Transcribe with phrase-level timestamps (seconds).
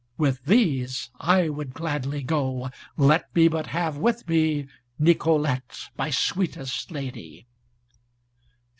[0.17, 4.65] With these I would gladly go, let me but have with me,
[4.97, 7.45] Nicolete, my sweetest lady."